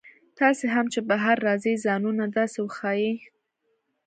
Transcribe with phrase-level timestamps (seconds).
[0.39, 3.15] تاسي هم چې بهر راځئ ځانونه داسې وښایئ.